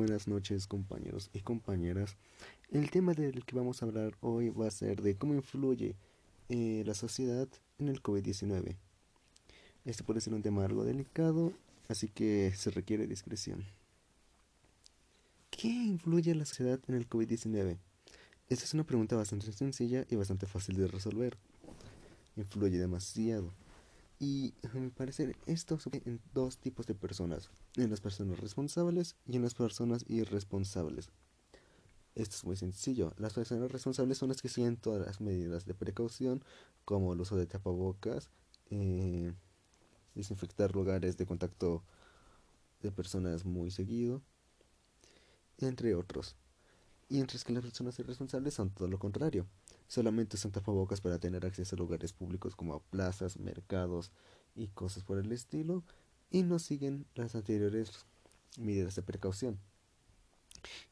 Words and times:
buenas 0.00 0.28
noches 0.28 0.66
compañeros 0.66 1.28
y 1.34 1.40
compañeras. 1.40 2.16
El 2.70 2.90
tema 2.90 3.12
del 3.12 3.44
que 3.44 3.54
vamos 3.54 3.82
a 3.82 3.84
hablar 3.84 4.16
hoy 4.22 4.48
va 4.48 4.66
a 4.66 4.70
ser 4.70 5.02
de 5.02 5.14
cómo 5.14 5.34
influye 5.34 5.94
eh, 6.48 6.82
la 6.86 6.94
sociedad 6.94 7.46
en 7.78 7.88
el 7.88 8.02
COVID-19. 8.02 8.76
Este 9.84 10.02
puede 10.02 10.22
ser 10.22 10.32
un 10.32 10.40
tema 10.40 10.64
algo 10.64 10.84
delicado, 10.84 11.52
así 11.88 12.08
que 12.08 12.50
se 12.56 12.70
requiere 12.70 13.06
discreción. 13.06 13.66
¿Qué 15.50 15.68
influye 15.68 16.34
la 16.34 16.46
sociedad 16.46 16.80
en 16.88 16.94
el 16.94 17.06
COVID-19? 17.06 17.76
Esta 18.48 18.64
es 18.64 18.72
una 18.72 18.84
pregunta 18.84 19.16
bastante 19.16 19.52
sencilla 19.52 20.06
y 20.08 20.16
bastante 20.16 20.46
fácil 20.46 20.78
de 20.78 20.88
resolver. 20.88 21.36
Influye 22.36 22.78
demasiado. 22.78 23.52
Y 24.22 24.52
a 24.62 24.78
mi 24.78 24.90
parecer 24.90 25.34
esto 25.46 25.78
se 25.78 25.88
en 26.04 26.20
dos 26.34 26.58
tipos 26.58 26.86
de 26.86 26.94
personas, 26.94 27.48
en 27.76 27.88
las 27.88 28.02
personas 28.02 28.38
responsables 28.38 29.16
y 29.26 29.36
en 29.36 29.42
las 29.42 29.54
personas 29.54 30.04
irresponsables. 30.08 31.08
Esto 32.14 32.36
es 32.36 32.44
muy 32.44 32.56
sencillo. 32.56 33.14
Las 33.16 33.32
personas 33.32 33.72
responsables 33.72 34.18
son 34.18 34.28
las 34.28 34.42
que 34.42 34.50
siguen 34.50 34.76
todas 34.76 35.06
las 35.06 35.22
medidas 35.22 35.64
de 35.64 35.72
precaución, 35.72 36.44
como 36.84 37.14
el 37.14 37.20
uso 37.22 37.36
de 37.36 37.46
tapabocas, 37.46 38.28
eh, 38.66 39.32
desinfectar 40.14 40.74
lugares 40.74 41.16
de 41.16 41.24
contacto 41.24 41.82
de 42.82 42.92
personas 42.92 43.46
muy 43.46 43.70
seguido, 43.70 44.20
entre 45.56 45.94
otros. 45.94 46.36
Mientras 47.10 47.42
que 47.42 47.52
las 47.52 47.64
personas 47.64 47.98
irresponsables 47.98 48.54
son 48.54 48.70
todo 48.70 48.86
lo 48.86 49.00
contrario. 49.00 49.44
Solamente 49.88 50.36
usan 50.36 50.52
tapabocas 50.52 51.00
para 51.00 51.18
tener 51.18 51.44
acceso 51.44 51.74
a 51.74 51.78
lugares 51.78 52.12
públicos 52.12 52.54
como 52.54 52.78
plazas, 52.84 53.36
mercados 53.36 54.12
y 54.54 54.68
cosas 54.68 55.02
por 55.02 55.18
el 55.18 55.32
estilo. 55.32 55.82
Y 56.30 56.44
no 56.44 56.60
siguen 56.60 57.06
las 57.16 57.34
anteriores 57.34 58.06
medidas 58.56 58.94
de 58.94 59.02
precaución. 59.02 59.58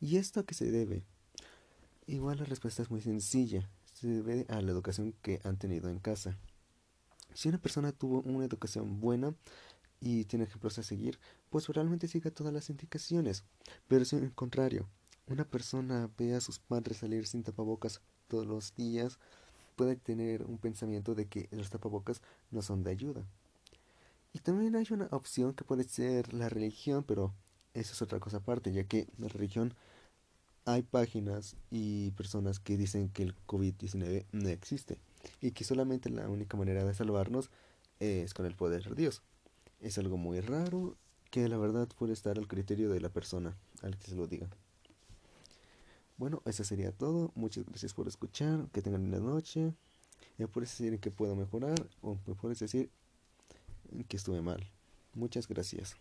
¿Y 0.01 0.17
esto 0.17 0.41
a 0.41 0.43
qué 0.45 0.55
se 0.55 0.73
debe? 0.73 1.05
Igual 2.09 2.39
la 2.39 2.47
respuesta 2.47 2.82
es 2.82 2.91
muy 2.91 3.01
sencilla. 3.01 3.71
Se 3.95 4.09
debe 4.09 4.45
a 4.49 4.60
la 4.60 4.73
educación 4.73 5.15
que 5.23 5.41
han 5.45 5.57
tenido 5.57 5.88
en 5.88 6.01
casa. 6.01 6.37
Si 7.32 7.49
una 7.49 7.59
persona 7.59 7.93
tuvo 7.93 8.23
una 8.23 8.45
educación 8.45 8.99
buena 8.99 9.37
y 10.01 10.25
tiene 10.25 10.47
ejemplos 10.47 10.80
a 10.80 10.82
seguir, 10.82 11.21
pues 11.49 11.69
realmente 11.69 12.09
siga 12.09 12.32
todas 12.32 12.53
las 12.53 12.71
indicaciones. 12.71 13.45
Pero 13.87 14.05
si 14.05 14.16
al 14.16 14.35
contrario, 14.35 14.88
una 15.29 15.45
persona 15.45 16.10
ve 16.18 16.34
a 16.34 16.40
sus 16.40 16.59
padres 16.59 16.98
salir 16.98 17.26
sin 17.26 17.43
tapabocas 17.43 18.01
todos 18.29 18.46
los 18.46 18.74
días, 18.74 19.18
puede 19.76 19.96
tener 19.96 20.45
un 20.45 20.59
pensamiento 20.59 21.15
de 21.15 21.26
que 21.26 21.48
los 21.51 21.70
tapabocas 21.70 22.20
no 22.51 22.62
son 22.62 22.82
de 22.82 22.90
ayuda. 22.90 23.24
Y 24.32 24.40
también 24.40 24.76
hay 24.76 24.87
una 24.90 25.09
opción 25.10 25.54
que 25.54 25.65
puede 25.65 25.85
ser 25.85 26.32
la 26.35 26.48
religión, 26.48 27.04
pero 27.04 27.32
eso 27.74 27.93
es 27.93 28.02
otra 28.02 28.20
cosa 28.20 28.38
aparte, 28.38 28.73
ya 28.73 28.85
que 28.85 29.07
la 29.18 29.29
religión 29.29 29.74
hay 30.65 30.82
páginas 30.82 31.57
y 31.70 32.10
personas 32.10 32.60
que 32.60 32.76
dicen 32.76 33.09
que 33.09 33.23
el 33.23 33.35
COVID-19 33.46 34.26
no 34.32 34.48
existe 34.51 34.98
y 35.40 35.52
que 35.52 35.65
solamente 35.65 36.10
la 36.10 36.29
única 36.29 36.57
manera 36.59 36.85
de 36.85 36.92
salvarnos 36.92 37.51
es 38.01 38.35
con 38.35 38.45
el 38.45 38.54
poder 38.54 38.85
de 38.85 38.95
Dios. 38.95 39.23
Es 39.80 39.96
algo 39.96 40.18
muy 40.18 40.40
raro 40.40 40.96
que 41.30 41.48
la 41.48 41.57
verdad 41.57 41.88
puede 41.98 42.13
estar 42.13 42.38
al 42.38 42.48
criterio 42.48 42.90
de 42.90 43.01
la 43.01 43.09
persona 43.09 43.57
al 43.82 43.96
que 43.96 44.09
se 44.09 44.16
lo 44.16 44.26
diga. 44.26 44.48
Bueno, 46.19 46.43
eso 46.45 46.65
sería 46.65 46.93
todo. 46.93 47.33
Muchas 47.35 47.65
gracias 47.65 47.95
por 47.95 48.09
escuchar. 48.09 48.69
Que 48.73 48.83
tengan 48.83 49.05
una 49.05 49.21
noche. 49.21 49.73
Me 50.37 50.49
puedes 50.49 50.77
decir 50.77 50.99
qué 51.01 51.10
puedo 51.10 51.35
mejorar 51.35 51.88
o 52.02 52.19
me 52.27 52.35
puedes 52.35 52.59
decir 52.59 52.91
que 54.09 54.16
estuve 54.16 54.43
mal. 54.43 54.69
Muchas 55.15 55.49
gracias. 55.49 55.97